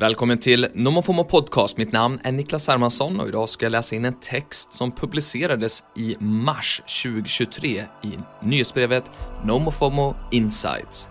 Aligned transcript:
Välkommen 0.00 0.38
till 0.38 0.66
Nomofomo 0.74 1.24
Podcast. 1.24 1.76
Mitt 1.76 1.92
namn 1.92 2.18
är 2.24 2.32
Niklas 2.32 2.68
Hermansson 2.68 3.20
och 3.20 3.28
idag 3.28 3.48
ska 3.48 3.64
jag 3.64 3.70
läsa 3.70 3.96
in 3.96 4.04
en 4.04 4.20
text 4.20 4.72
som 4.72 4.92
publicerades 4.92 5.84
i 5.96 6.16
mars 6.20 6.82
2023 7.02 7.84
i 8.02 8.18
nyhetsbrevet 8.42 9.10
Nomofomo 9.44 10.14
Insights. 10.30 11.08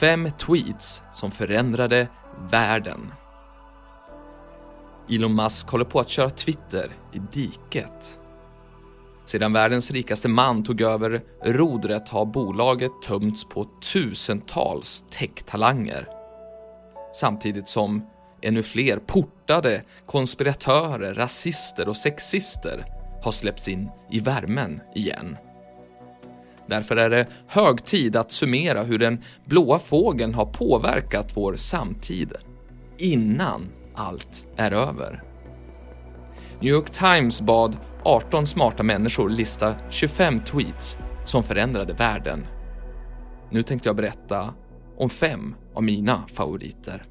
Fem 0.00 0.30
tweets 0.38 1.02
som 1.12 1.30
förändrade 1.30 2.08
världen. 2.50 3.12
Elon 5.10 5.34
Musk 5.34 5.68
håller 5.68 5.84
på 5.84 6.00
att 6.00 6.08
köra 6.08 6.30
Twitter 6.30 6.92
i 7.12 7.18
diket. 7.32 8.18
Sedan 9.24 9.52
världens 9.52 9.90
rikaste 9.90 10.28
man 10.28 10.64
tog 10.64 10.80
över 10.80 11.22
rodret 11.44 12.08
har 12.08 12.26
bolaget 12.26 12.92
tömts 13.02 13.44
på 13.44 13.66
tusentals 13.92 15.04
tech-talanger 15.10 16.17
samtidigt 17.12 17.68
som 17.68 18.06
ännu 18.42 18.62
fler 18.62 18.98
portade 18.98 19.82
konspiratörer, 20.06 21.14
rasister 21.14 21.88
och 21.88 21.96
sexister 21.96 22.84
har 23.22 23.32
släppts 23.32 23.68
in 23.68 23.90
i 24.10 24.20
värmen 24.20 24.80
igen. 24.94 25.36
Därför 26.66 26.96
är 26.96 27.10
det 27.10 27.26
hög 27.46 27.84
tid 27.84 28.16
att 28.16 28.32
summera 28.32 28.82
hur 28.82 28.98
den 28.98 29.22
blåa 29.44 29.78
fågeln 29.78 30.34
har 30.34 30.46
påverkat 30.46 31.36
vår 31.36 31.56
samtid 31.56 32.32
innan 32.98 33.68
allt 33.94 34.46
är 34.56 34.72
över. 34.72 35.22
New 36.60 36.70
York 36.70 36.90
Times 36.90 37.40
bad 37.40 37.76
18 38.02 38.46
smarta 38.46 38.82
människor 38.82 39.28
lista 39.28 39.74
25 39.90 40.40
tweets 40.40 40.98
som 41.24 41.42
förändrade 41.42 41.92
världen. 41.92 42.46
Nu 43.50 43.62
tänkte 43.62 43.88
jag 43.88 43.96
berätta 43.96 44.54
om 44.98 45.10
fem 45.10 45.54
av 45.74 45.82
mina 45.82 46.28
favoriter. 46.28 47.06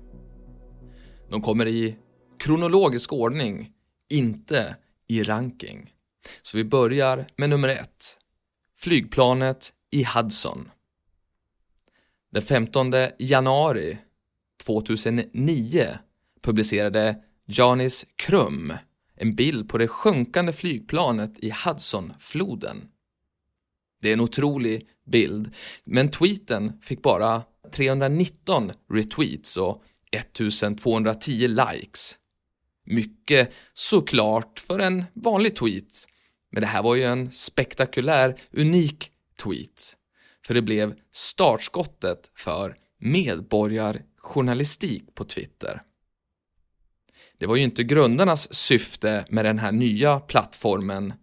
De 1.30 1.41
kommer 1.41 1.68
i 1.68 1.98
kronologisk 2.40 3.14
ordning, 3.14 3.72
inte 4.09 4.75
i 5.08 5.23
ranking. 5.23 5.94
Så 6.42 6.58
vi 6.58 6.64
börjar 6.64 7.28
med 7.38 7.50
nummer 7.50 7.67
ett. 7.67 8.17
Flygplanet 8.78 9.73
i 9.92 10.03
Hudson. 10.03 10.72
Den 12.31 12.42
15 12.42 12.94
januari 13.20 13.98
2009 14.66 15.98
publicerade 16.42 17.22
Janis 17.45 18.06
Krum 18.16 18.73
en 19.17 19.36
bild 19.36 19.70
på 19.70 19.78
det 19.78 19.88
sjunkande 19.88 20.54
flygplanet 20.54 21.39
i 21.39 21.54
Hudsonfloden. 21.66 22.88
Det 24.02 24.09
är 24.09 24.14
en 24.14 24.20
otrolig 24.20 24.88
bild, 25.06 25.56
men 25.83 26.11
tweeten 26.11 26.81
fick 26.81 27.02
bara 27.02 27.44
319 27.72 28.72
retweets 28.94 29.58
och 29.58 29.84
1210 30.12 31.48
likes. 31.48 32.18
Mycket 32.86 33.54
såklart 33.73 34.60
för 34.60 34.80
en 34.80 35.06
vanlig 35.14 35.56
tweet, 35.56 36.08
men 36.52 36.62
det 36.62 36.68
här 36.68 36.84
var 36.84 36.95
ju 36.95 37.04
en 37.04 37.32
spektakulär, 37.32 38.40
unik 38.52 39.12
tweet. 39.44 39.98
För 40.45 40.54
det 40.54 40.62
blev 40.62 40.95
startskottet 41.12 42.32
för 42.36 42.76
medborgarjournalistik 43.00 45.16
på 45.16 45.23
Twitter. 45.23 45.82
Det 47.38 47.45
var 47.45 47.56
ju 47.56 47.64
inte 47.64 47.84
grundarnas 47.84 48.54
syfte 48.54 49.26
med 49.30 49.45
den 49.45 49.60
här 49.60 49.72
nya 49.72 50.20
plattformen, 50.20 51.14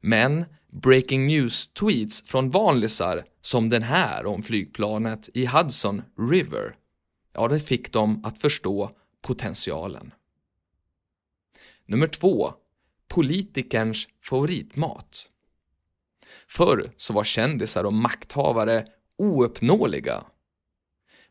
men 0.00 0.44
breaking 0.72 1.26
news-tweets 1.26 2.26
från 2.26 2.50
vanlisar 2.50 3.24
som 3.42 3.68
den 3.68 3.82
här 3.82 4.26
om 4.26 4.42
flygplanet 4.42 5.28
i 5.34 5.46
Hudson 5.46 6.02
River, 6.18 6.76
ja, 7.32 7.48
det 7.48 7.60
fick 7.60 7.92
dem 7.92 8.24
att 8.24 8.38
förstå 8.38 8.90
potentialen. 9.22 10.14
Nummer 11.86 12.06
två, 12.06 12.54
politikerns 13.08 14.08
favoritmat. 14.20 15.28
Förr 16.46 16.92
så 16.96 17.12
var 17.12 17.24
kändisar 17.24 17.84
och 17.84 17.92
makthavare 17.92 18.86
ouppnåeliga. 19.16 20.24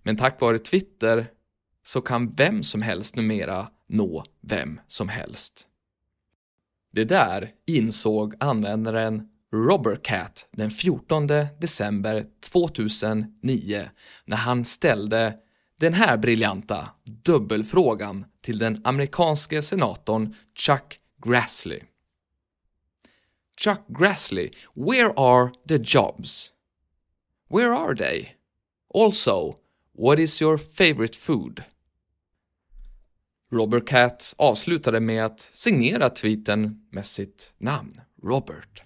Men 0.03 0.17
tack 0.17 0.41
vare 0.41 0.59
Twitter 0.59 1.31
så 1.83 2.01
kan 2.01 2.29
vem 2.29 2.63
som 2.63 2.81
helst 2.81 3.15
numera 3.15 3.71
nå 3.87 4.25
vem 4.41 4.79
som 4.87 5.09
helst. 5.09 5.67
Det 6.91 7.03
där 7.03 7.51
insåg 7.65 8.35
användaren 8.39 9.30
Robercat 9.53 10.47
den 10.51 10.71
14 10.71 11.27
december 11.59 12.25
2009 12.39 13.89
när 14.25 14.37
han 14.37 14.65
ställde 14.65 15.37
den 15.79 15.93
här 15.93 16.17
briljanta 16.17 16.89
dubbelfrågan 17.03 18.25
till 18.41 18.59
den 18.59 18.81
amerikanske 18.83 19.61
senatorn 19.61 20.35
Chuck 20.55 20.99
Grassley. 21.25 21.81
Chuck 23.57 23.81
Grassley, 23.87 24.51
where 24.73 25.13
are 25.15 25.51
the 25.67 25.77
jobs? 25.83 26.51
Where 27.49 27.75
are 27.75 27.95
they? 27.95 28.29
Also, 28.93 29.55
what 29.97 30.19
is 30.19 30.41
your 30.41 30.57
favorite 30.57 31.17
food? 31.17 31.63
Robert 33.51 33.87
Katz 33.87 34.35
avslutade 34.37 34.99
med 34.99 35.25
att 35.25 35.39
signera 35.39 36.09
tweeten 36.09 36.87
med 36.89 37.05
sitt 37.05 37.53
namn, 37.57 38.01
Robert. 38.23 38.83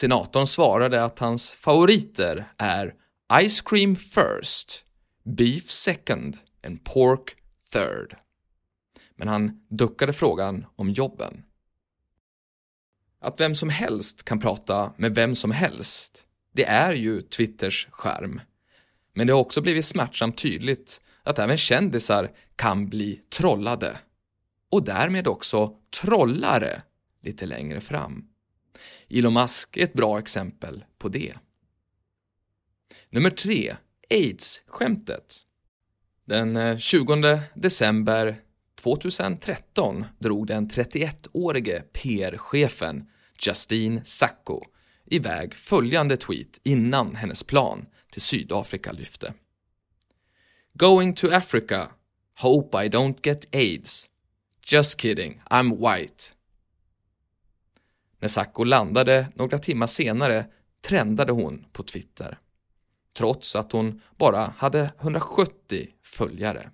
Senatorn 0.00 0.46
svarade 0.46 1.04
att 1.04 1.18
hans 1.18 1.54
favoriter 1.54 2.52
är 2.58 2.94
Ice 3.48 3.60
cream 3.60 3.96
first, 3.96 4.84
Beef 5.24 5.70
second 5.70 6.38
and 6.66 6.84
pork 6.84 7.36
third. 7.72 8.16
Men 9.16 9.28
han 9.28 9.60
duckade 9.70 10.12
frågan 10.12 10.66
om 10.76 10.90
jobben. 10.90 11.42
Att 13.20 13.40
vem 13.40 13.54
som 13.54 13.68
helst 13.68 14.22
kan 14.22 14.40
prata 14.40 14.92
med 14.96 15.14
vem 15.14 15.34
som 15.34 15.50
helst, 15.50 16.26
det 16.52 16.64
är 16.64 16.92
ju 16.92 17.20
Twitters 17.20 17.88
skärm. 17.90 18.40
Men 19.14 19.26
det 19.26 19.32
har 19.32 19.40
också 19.40 19.60
blivit 19.60 19.84
smärtsamt 19.84 20.38
tydligt 20.38 21.00
att 21.22 21.38
även 21.38 21.56
kändisar 21.56 22.30
kan 22.56 22.88
bli 22.88 23.22
trollade. 23.30 23.98
Och 24.70 24.84
därmed 24.84 25.28
också 25.28 25.74
trollare 26.02 26.82
lite 27.22 27.46
längre 27.46 27.80
fram. 27.80 28.28
Elon 29.08 29.34
Musk 29.34 29.76
är 29.76 29.84
ett 29.84 29.92
bra 29.92 30.18
exempel 30.18 30.84
på 30.98 31.08
det. 31.08 31.34
Nummer 33.10 33.30
3. 33.30 33.76
AIDS-skämtet. 34.10 35.44
Den 36.24 36.56
eh, 36.56 36.76
20 36.76 37.40
december 37.54 38.40
2013 38.74 40.04
drog 40.18 40.46
den 40.46 40.68
31-årige 40.68 41.82
PR-chefen 41.92 43.06
Justine 43.38 44.04
Sacco 44.04 44.62
iväg 45.06 45.54
följande 45.54 46.16
tweet 46.16 46.60
innan 46.62 47.16
hennes 47.16 47.42
plan 47.42 47.86
till 48.10 48.22
Sydafrika 48.22 48.92
lyfte. 48.92 49.34
Going 50.72 51.14
to 51.14 51.30
Africa. 51.30 51.90
Hope 52.40 52.84
I 52.84 52.88
don't 52.88 53.18
get 53.22 53.54
AIDS. 53.54 54.10
Just 54.66 55.00
kidding, 55.00 55.40
I'm 55.50 55.76
white. 55.76 56.24
När 58.18 58.28
Sacco 58.28 58.64
landade 58.64 59.26
några 59.34 59.58
timmar 59.58 59.86
senare 59.86 60.46
trendade 60.82 61.32
hon 61.32 61.64
på 61.72 61.82
Twitter. 61.82 62.38
Trots 63.16 63.56
att 63.56 63.72
hon 63.72 64.00
bara 64.16 64.54
hade 64.56 64.92
170 65.00 65.88
följare. 66.04 66.70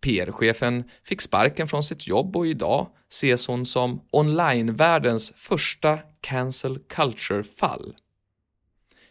PR-chefen 0.00 0.84
fick 1.04 1.20
sparken 1.20 1.68
från 1.68 1.82
sitt 1.82 2.06
jobb 2.06 2.36
och 2.36 2.46
idag 2.46 2.88
ses 3.12 3.46
hon 3.46 3.66
som 3.66 4.00
online-världens 4.10 5.32
första 5.36 5.98
cancel 6.20 6.78
culture-fall. 6.78 7.94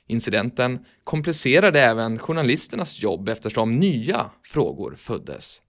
Incidenten 0.07 0.85
komplicerade 1.03 1.81
även 1.81 2.19
journalisternas 2.19 3.01
jobb 3.01 3.29
eftersom 3.29 3.75
nya 3.75 4.31
frågor 4.43 4.95
föddes. 4.95 5.61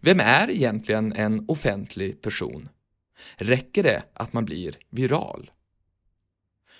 Vem 0.00 0.20
är 0.20 0.50
egentligen 0.50 1.12
en 1.12 1.44
offentlig 1.48 2.22
person? 2.22 2.68
Räcker 3.36 3.82
det 3.82 4.02
att 4.12 4.32
man 4.32 4.44
blir 4.44 4.78
viral? 4.90 5.50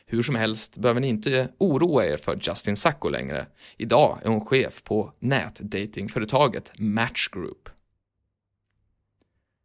Hur 0.07 0.23
som 0.23 0.35
helst 0.35 0.77
behöver 0.77 1.01
ni 1.01 1.09
inte 1.09 1.49
oroa 1.59 2.07
er 2.07 2.17
för 2.17 2.39
Justin 2.43 2.77
Sacco 2.77 3.09
längre. 3.09 3.47
Idag 3.77 4.19
är 4.23 4.29
hon 4.29 4.47
chef 4.47 4.83
på 4.83 5.13
nätdatingföretaget 5.19 6.73
Match 6.79 7.29
Group. 7.29 7.69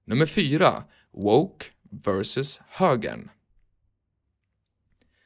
Nummer 0.06 0.25
4. 0.25 0.83
Woke 1.12 1.66
vs 1.89 2.62
högern. 2.68 3.30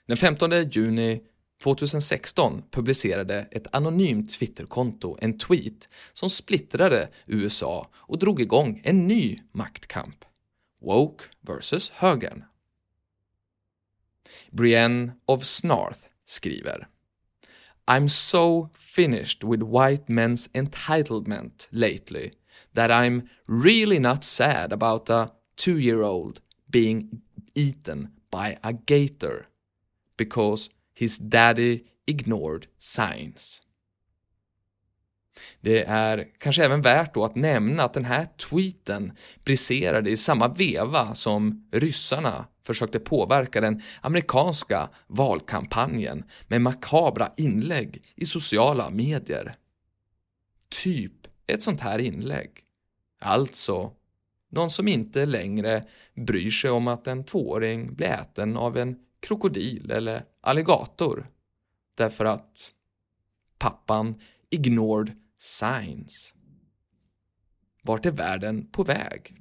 Den 0.05 0.17
15 0.17 0.69
juni 0.69 1.21
2016 1.63 2.63
publicerade 2.71 3.47
ett 3.51 3.67
anonymt 3.71 4.31
Twitterkonto 4.31 5.17
en 5.21 5.37
tweet 5.37 5.89
som 6.13 6.29
splittrade 6.29 7.09
USA 7.25 7.89
och 7.93 8.19
drog 8.19 8.41
igång 8.41 8.81
en 8.83 9.07
ny 9.07 9.39
maktkamp. 9.51 10.25
Woke 10.83 11.29
versus 11.43 11.91
högern. 11.99 12.43
Brienne 14.51 15.15
of 15.27 15.45
Snarth 15.45 16.09
skriver 16.27 16.85
I'm 17.87 18.07
so 18.07 18.69
finished 18.73 19.43
with 19.43 19.61
white 19.61 20.09
men's 20.09 20.47
entitlement 20.49 21.67
lately 21.71 22.31
that 22.73 22.91
I'm 22.91 23.29
really 23.47 23.99
not 23.99 24.23
sad 24.23 24.71
about 24.71 25.09
a 25.09 25.31
two 25.55 25.77
year 25.77 26.01
old 26.01 26.41
being 26.69 27.21
eaten 27.55 28.11
by 28.29 28.57
a 28.63 28.73
gator 28.73 29.47
because 30.17 30.69
his 30.93 31.17
daddy 31.17 31.85
ignored 32.07 32.67
signs. 32.77 33.61
Det 35.61 35.83
är 35.83 36.27
kanske 36.37 36.65
även 36.65 36.81
värt 36.81 37.13
då 37.13 37.25
att 37.25 37.35
nämna 37.35 37.83
att 37.83 37.93
den 37.93 38.05
här 38.05 38.25
tweeten 38.25 39.11
briserade 39.43 40.09
i 40.09 40.17
samma 40.17 40.47
veva 40.47 41.13
som 41.13 41.69
ryssarna 41.71 42.45
försökte 42.63 42.99
påverka 42.99 43.61
den 43.61 43.81
amerikanska 44.01 44.89
valkampanjen 45.07 46.23
med 46.47 46.61
makabra 46.61 47.31
inlägg 47.37 48.03
i 48.15 48.25
sociala 48.25 48.89
medier. 48.89 49.55
Typ 50.69 51.27
ett 51.47 51.63
sånt 51.63 51.81
här 51.81 51.99
inlägg. 51.99 52.49
Alltså, 53.19 53.91
någon 54.49 54.69
som 54.69 54.87
inte 54.87 55.25
längre 55.25 55.87
bryr 56.15 56.49
sig 56.49 56.71
om 56.71 56.87
att 56.87 57.07
en 57.07 57.23
tvååring 57.23 57.95
blir 57.95 58.07
äten 58.07 58.57
av 58.57 58.77
en 58.77 58.99
krokodil 59.19 59.91
eller 59.91 60.25
alligator 60.41 61.27
därför 61.95 62.25
att 62.25 62.71
pappan 63.57 64.21
ignored 64.49 65.22
signs. 65.43 66.35
Vart 67.81 68.05
är 68.05 68.11
världen 68.11 68.71
på 68.71 68.83
väg? 68.83 69.35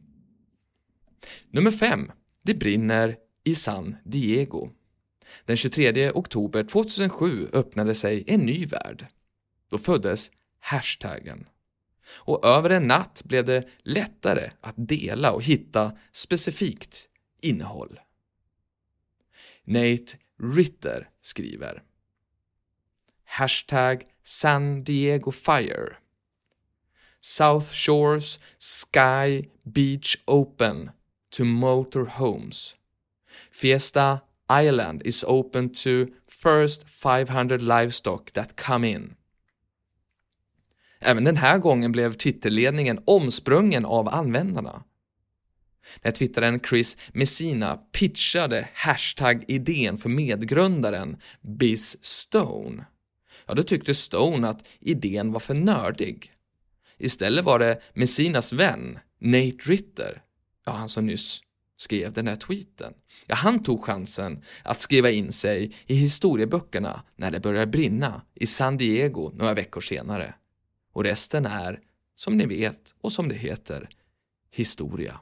Nummer 1.51 1.71
5. 1.71 2.13
Det 2.43 2.55
brinner 2.55 3.17
i 3.45 3.55
San 3.55 3.97
Diego. 4.05 4.71
Den 5.45 5.57
23 5.57 6.11
oktober 6.11 6.65
2007 6.65 7.49
öppnade 7.53 7.95
sig 7.95 8.25
en 8.27 8.41
ny 8.41 8.67
värld. 8.67 9.07
Då 9.69 9.79
föddes 9.79 10.31
hashtaggen. 10.59 11.47
Och 12.07 12.47
över 12.47 12.71
en 12.71 12.87
natt 12.87 13.23
blev 13.25 13.45
det 13.45 13.69
lättare 13.83 14.51
att 14.61 14.75
dela 14.77 15.33
och 15.33 15.43
hitta 15.43 15.99
specifikt 16.13 17.09
innehåll. 17.41 18.01
Nate 19.65 20.19
Ritter 20.57 21.11
skriver 21.21 21.83
Hashtag 23.25 24.12
San 24.23 24.83
Diego 24.85 25.31
Fire 25.31 25.99
South 27.21 27.73
Shores 27.73 28.39
Sky 28.59 29.49
Beach 29.65 30.17
Open 30.27 30.91
to 31.31 31.45
motor 31.45 32.05
homes. 32.05 32.77
Fiesta 33.51 34.23
Island 34.51 35.03
is 35.05 35.25
open 35.29 35.71
to 35.71 36.09
first 36.27 36.89
500 36.89 37.63
livestock 37.63 38.33
that 38.33 38.57
come 38.57 38.85
in. 38.85 39.17
Även 41.01 41.25
den 41.25 41.37
här 41.37 41.59
gången 41.59 41.93
blev 41.93 42.13
Twitterledningen 42.13 42.99
omsprungen 43.05 43.85
av 43.85 44.09
användarna. 44.09 44.85
När 46.03 46.11
twittraren 46.11 46.61
Chris 46.61 46.99
Messina 47.13 47.77
pitchade 47.77 48.69
hashtag-idén 48.75 49.99
för 49.99 50.09
medgrundaren 50.09 51.17
Biz 51.41 52.05
Stone, 52.05 52.85
ja 53.47 53.55
då 53.55 53.63
tyckte 53.63 53.95
Stone 53.95 54.49
att 54.49 54.69
idén 54.81 55.33
var 55.33 55.41
för 55.41 55.55
nördig. 55.55 56.33
Istället 56.99 57.45
var 57.45 57.59
det 57.59 57.81
Messinas 57.95 58.53
vän, 58.53 58.99
Nate 59.19 59.57
Ritter, 59.65 60.23
ja 60.65 60.73
han 60.73 60.89
som 60.89 61.07
nyss 61.07 61.43
skrev 61.83 62.13
den 62.13 62.27
här 62.27 62.37
tweeten. 62.37 62.95
Ja, 63.27 63.35
han 63.35 63.63
tog 63.63 63.85
chansen 63.85 64.45
att 64.65 64.81
skriva 64.81 65.11
in 65.11 65.33
sig 65.33 65.77
i 65.87 65.95
historieböckerna 65.95 67.05
när 67.17 67.31
det 67.31 67.41
började 67.41 67.67
brinna 67.67 68.23
i 68.35 68.47
San 68.47 68.77
Diego 68.77 69.31
några 69.35 69.55
veckor 69.55 69.81
senare. 69.81 70.35
Och 70.93 71.05
resten 71.05 71.47
är, 71.47 71.81
som 72.17 72.37
ni 72.37 72.47
vet 72.47 72.95
och 73.01 73.13
som 73.13 73.29
det 73.29 73.35
heter, 73.35 73.89
historia. 74.51 75.21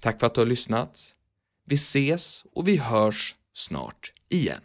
Tack 0.00 0.20
för 0.20 0.26
att 0.26 0.34
du 0.34 0.40
har 0.40 0.46
lyssnat. 0.46 1.16
Vi 1.64 1.74
ses 1.74 2.44
och 2.52 2.68
vi 2.68 2.76
hörs 2.76 3.36
snart 3.52 4.12
igen. 4.28 4.62